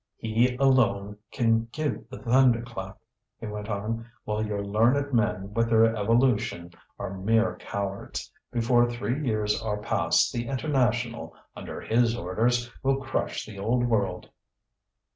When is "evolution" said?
5.95-6.71